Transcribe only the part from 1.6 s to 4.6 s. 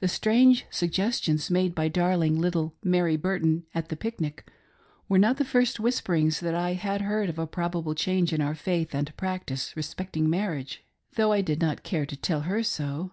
by dar ling little Mary Burton at the pic nic,